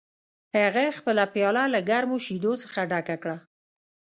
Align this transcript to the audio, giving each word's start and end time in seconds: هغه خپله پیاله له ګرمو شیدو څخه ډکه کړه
هغه 0.57 0.83
خپله 0.97 1.23
پیاله 1.33 1.63
له 1.73 1.79
ګرمو 1.89 2.17
شیدو 2.25 2.53
څخه 2.63 2.79
ډکه 2.91 3.15
کړه 3.23 3.37